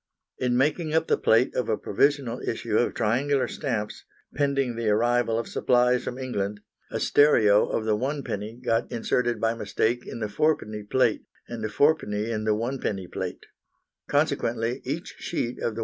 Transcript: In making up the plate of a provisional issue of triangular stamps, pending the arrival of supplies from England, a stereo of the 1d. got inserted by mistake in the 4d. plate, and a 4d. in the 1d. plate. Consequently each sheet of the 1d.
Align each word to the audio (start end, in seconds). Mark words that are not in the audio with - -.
In 0.39 0.57
making 0.57 0.95
up 0.95 1.05
the 1.05 1.15
plate 1.15 1.53
of 1.55 1.69
a 1.69 1.77
provisional 1.77 2.39
issue 2.41 2.75
of 2.75 2.95
triangular 2.95 3.47
stamps, 3.47 4.03
pending 4.33 4.75
the 4.75 4.89
arrival 4.89 5.37
of 5.37 5.47
supplies 5.47 6.03
from 6.03 6.17
England, 6.17 6.59
a 6.89 6.99
stereo 6.99 7.67
of 7.69 7.85
the 7.85 7.95
1d. 7.95 8.63
got 8.65 8.91
inserted 8.91 9.39
by 9.39 9.53
mistake 9.53 10.07
in 10.07 10.17
the 10.19 10.25
4d. 10.25 10.89
plate, 10.89 11.25
and 11.47 11.63
a 11.63 11.69
4d. 11.69 12.29
in 12.29 12.45
the 12.45 12.55
1d. 12.55 13.11
plate. 13.11 13.45
Consequently 14.07 14.81
each 14.85 15.13
sheet 15.19 15.59
of 15.61 15.75
the 15.75 15.79
1d. 15.79 15.79